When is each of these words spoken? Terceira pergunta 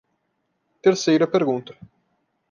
Terceira 0.83 1.27
pergunta 1.33 1.73